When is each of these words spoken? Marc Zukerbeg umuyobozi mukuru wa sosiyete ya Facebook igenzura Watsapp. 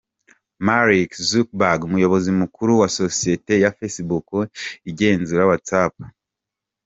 Marc 0.65 1.09
Zukerbeg 1.29 1.79
umuyobozi 1.87 2.29
mukuru 2.41 2.71
wa 2.81 2.89
sosiyete 2.99 3.53
ya 3.63 3.73
Facebook 3.77 4.27
igenzura 4.89 5.47
Watsapp. 5.49 5.93